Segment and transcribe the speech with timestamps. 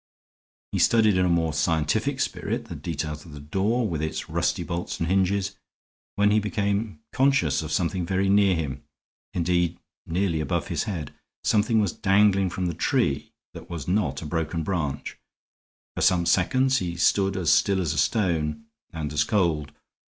[0.71, 4.63] He studied in a more scientific spirit the details of the door, with its rusty
[4.63, 5.55] bolts and hinges,
[6.15, 8.83] when he became conscious of something very near him
[9.35, 9.77] indeed,
[10.07, 11.13] nearly above his head.
[11.43, 15.19] Something was dangling from the tree that was not a broken branch.
[15.95, 19.71] For some seconds he stood as still as a stone, and as cold.